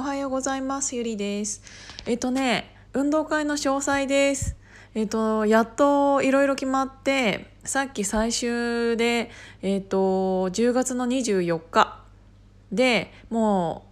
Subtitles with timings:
[0.00, 0.94] おはようございます。
[0.94, 1.60] ゆりです。
[2.06, 4.54] えっとね運動会の詳細です。
[4.94, 9.28] えっとやっといろいろ決まってさっき最終で
[9.60, 11.98] えっと10月の24日
[12.70, 13.86] でも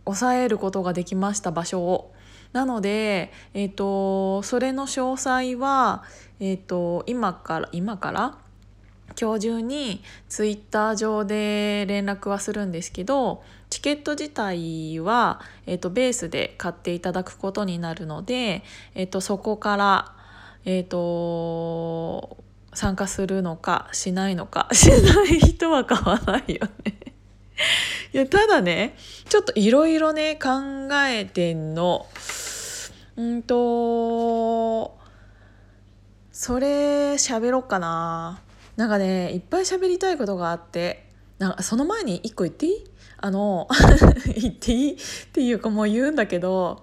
[0.00, 2.12] う抑えることができました場所を。
[2.52, 6.02] なので、えっと、それの詳細は、
[6.40, 8.38] えっと、今から今から？
[9.20, 18.62] 今日中にツイッター上で連絡はするんですけどチケット自体は、えーと、ベースで買っていただくことになるので、
[18.94, 20.14] えーと、そこから、
[20.64, 22.36] えーと、
[22.72, 26.94] 参加するのかしないのか しない人は買わないよね
[28.14, 28.96] いやただね
[29.28, 30.50] ちょっといろいろね考
[31.06, 32.06] えてんの。
[33.16, 34.98] うんと
[36.32, 38.40] それ喋ろっかな。
[38.76, 41.06] なんかねいっぱい喋りたいことがあって
[41.38, 42.84] なんかその前に一個言っていい？
[43.18, 43.68] あの
[44.36, 44.92] 言っていい？
[44.94, 44.96] っ
[45.32, 46.82] ていうかもう言うんだけど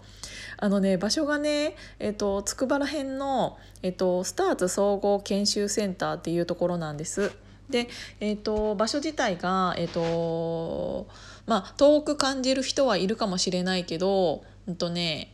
[0.58, 7.32] あのね場所がねえっ、と筑波ら辺の、えっ、と、スターツ総合研修センターっていうところなんです。
[7.70, 7.88] で、
[8.20, 11.08] えーと、場所自体が、えーと
[11.48, 15.34] まあ、遠く感じる人はいるかもしれないけど、うんとね、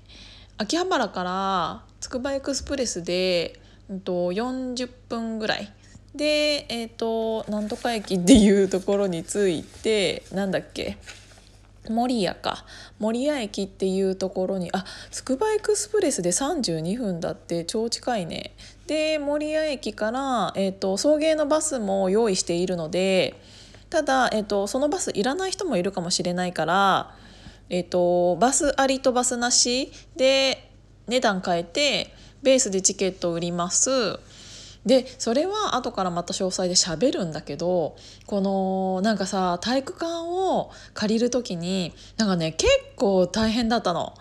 [0.58, 5.74] 秋葉原からつくばエクスプレスで、うんと、40分ぐらい
[6.16, 10.98] でえっ、ー、となんとか駅っていうところに着いてなんだっけ
[11.90, 12.66] 守谷か。
[13.00, 18.52] 守谷駅っていうところにあつくばエクスプレスで32分だって超近いね。
[18.88, 23.40] で守谷駅から、えーと、送迎のバスも用意しているので
[23.90, 27.16] ただ、えーと、そのバスいらない人もいるかもしれないから、
[27.70, 30.72] えーとバスありとバスなしで
[31.08, 34.20] 値段変えてベースでチケット売ります。
[34.88, 44.14] でそれは後からまた詳細で喋るんだけどこのなんかさ体育館を借りる時になんかね結構大変だったの。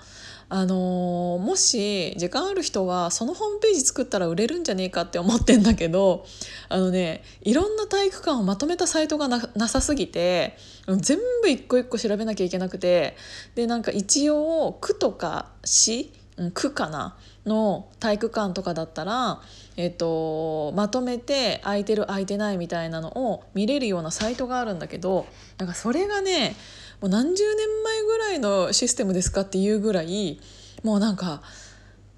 [0.48, 6.25] あのー、もし時間ある人はそのホームページ作ったら売れるんじゃねえかって思ってんだけど
[6.69, 10.56] あのねいろんな体育館をまとめたサイトがなさすぎて
[10.87, 13.16] 全部一個一個調べなきゃいけなくて
[13.56, 16.12] でなんか一応区とか市
[16.55, 17.16] 区かな
[17.47, 19.41] の体育館とかだったら、
[19.76, 25.26] えっと、まとめて空いてる空いてないみたいなのを見れるようなサイトがあるんだけど
[25.59, 26.56] なんかそれがね
[27.00, 30.41] もう何十年前ぐらいのシステムですかっていうぐらい
[30.82, 31.42] もうなんか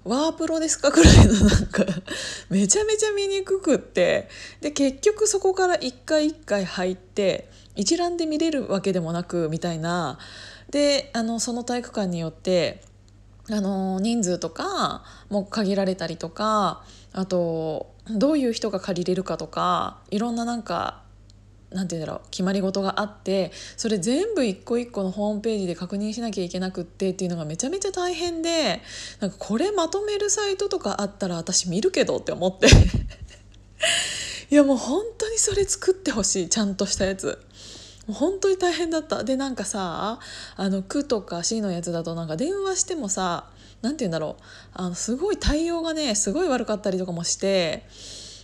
[0.05, 1.85] ワープロですかぐらいのなんか
[2.49, 4.29] めちゃめちゃ見にくくって
[4.61, 10.17] で結局そこから一回一回入って一覧で見れるわけでもなくみたいな。
[10.69, 12.81] であのその体育館によって
[13.51, 16.83] あの人数とかも限られたりとか
[17.13, 21.01] あとどういう人が借りれるかとかいろんななんか
[21.71, 28.81] なんて言うんだろう決まり事があってそれ全部一個一個のホームページで確認しなきゃいけなくってっていうのがめちゃめちゃ大変で
[29.19, 32.67] なんかこれまとめるサイトとかあったら私見るけどって思って
[34.49, 37.39] いやもう本当にそれ作ってほしいちゃんとしたやつ。
[38.09, 39.23] もう本当に大変だった。
[39.23, 40.19] でなんかさ
[40.55, 43.45] あの区とか市のやつだとなんか電話してもさ
[43.83, 44.43] 何て言うんだろう。
[44.73, 47.83] あのすごい対応がねすごい悪かったりとかもして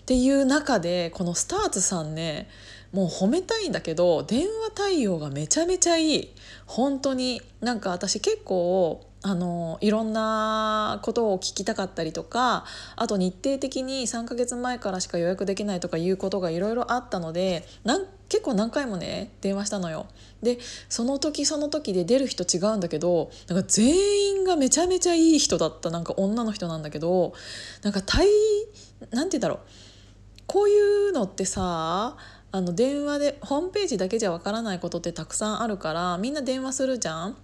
[0.02, 2.48] っていう中でこのスターツさんね
[2.92, 6.32] もう褒めたいんだけど電話対応がめちゃめちゃいい。
[6.68, 7.42] 本当に。
[7.60, 12.64] なんか私結構あのいろんなことを聞きたかったりとか
[12.96, 20.06] あと日程的に3ヶ月前からしか予約できないとかいうことがいろいろあったのでなん結構何回もね電話したのよ。
[20.44, 20.60] で
[20.90, 27.34] その時その時で出る人違うんだけどなんか全員がめちゃめちゃいい人だったなんか女の人なんだけど
[27.82, 28.28] なんか対
[29.10, 29.60] なんて言うんだろう
[30.46, 32.16] こういうのってさ
[32.52, 37.38] あの電話でホームページだけじゃわからないことってたくさんあるからみんな電話するじゃん。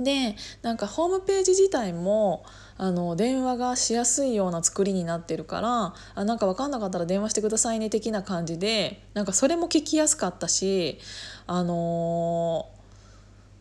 [0.00, 2.44] でなんかホームページ自体も
[2.78, 10.98] あの電話がしやすいような作りになってるからあなんか分かんなかったら電話してくださいね的な感じでなんかそれも聞きやすかったし
[11.46, 12.70] あの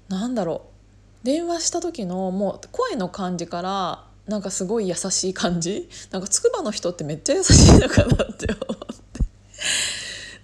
[0.09, 0.71] ー、なんだろう。
[1.23, 5.89] 電話した時のもう声の感じからなんかすごい優しい感じ。
[6.11, 9.21] なんかつくばの人ってめっちゃ優しいのかなって思って。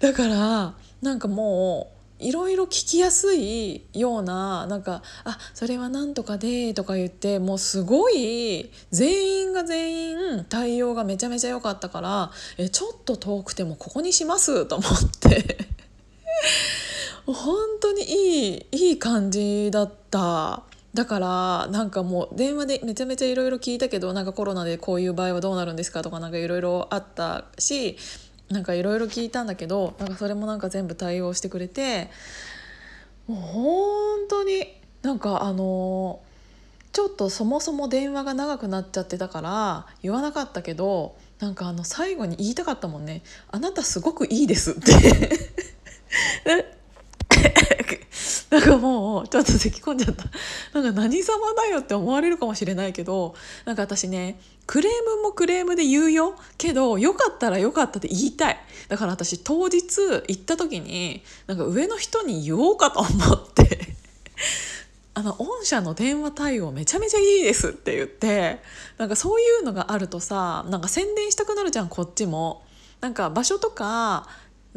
[0.00, 15.68] だからなんかもういろいろ聞きやすいようななんか「あそれは何とかで」とか言ってもうすごい全員が全員対応がめちゃめちゃ良かったから「えちょっと遠くてもここにします」と思って
[17.26, 20.62] 本当にいいいい感じだった。
[20.94, 27.96] だからなんかもう電話でめちゃめちゃいろいろ聞いたけどなんかコロナでこういう場合はどうなるんですかとかなんかいろいろあったし
[28.50, 32.10] なんかいろいろ聞いたんだけどなんかそれもなんか全部対応してくれて
[33.26, 34.66] もう本当に
[35.02, 36.20] なんかあの
[36.92, 43.22] ちょっとそもそも電話が長くなっちゃってたから言わなかったけどなんかあの最後に言いたかったもんね
[43.52, 44.92] 「あなたすごくいいです」って。
[48.50, 50.24] なんかもうちょっと咳き込んじゃった。
[50.80, 53.34] なんか何様だよって思われるかもしれないけど
[53.64, 56.34] なんか私ねクレームもクレームで言うよ。
[56.56, 58.58] けどよかったらよかったって言いたい。
[58.88, 59.82] だから私当日
[60.28, 63.94] 行った時になんか上の人に言おうかと思って
[65.14, 68.60] あの御社の電話対応めちゃめちゃいいですって言って
[68.98, 72.62] なんかそういうのがあるとさなんか宣伝したくなるじゃんこっちも。
[73.00, 74.28] なんか場所とか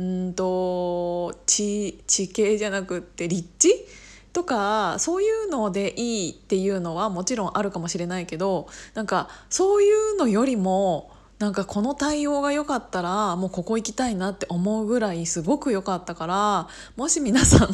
[0.02, 3.86] うんと地地形じゃなくって立地
[4.34, 17.70] とかそういうのでいいっていうのはもちろんあるかもしれないけどなんかそういうのよりもなんかこの対応が良かったらもうここ行きたいなって思うぐらいすごく良かったからもし皆さん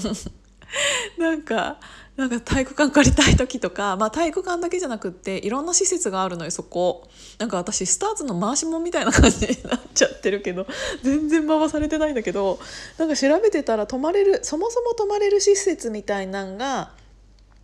[1.17, 1.77] なんか
[2.15, 7.07] なんか体育館借りたい時とか、まあ、体育館だけじゃなくっていろんな施設があるのよそこ。
[7.37, 10.65] なんか私スターズの回しもんみたいな感じになっちゃってるけど
[11.03, 12.59] 全然回されてないんだけど
[12.97, 16.89] なんか調べてたら泊まれるそもそも泊まれる施設みたいなんが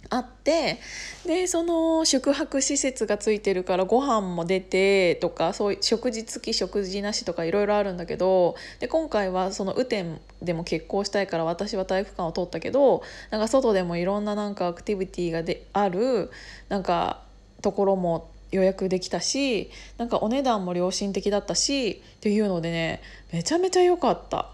[0.10, 0.80] あって
[1.26, 13.02] でその宿泊施設がついてるからご飯も出てとかそういう食事付き食事なしとかいろいろあるんだけどで今回はその雨天でも結婚したいから私は体育館を取ったけど
[13.32, 16.30] なんか外でもいろんななんかアクティビティがである
[16.70, 17.22] なんか
[17.62, 23.02] ところも予約できたしなんかお値段も良心的だったしっていうのでね
[23.32, 24.50] めちゃめちゃ良かった。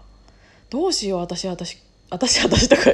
[0.70, 2.92] どうしよう私私私私とか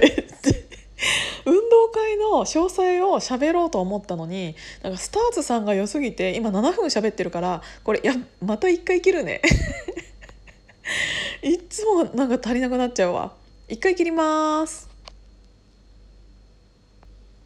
[1.46, 8.14] 運動会の詳細を喋ろうと思ったのになんかスターズさんが良すぎて今7分喋ってるからこれいや
[8.44, 9.40] また1回切るね。
[11.43, 13.32] いっつもなんか足りなくなっちゃうわ。
[13.69, 14.85] 1回切ります。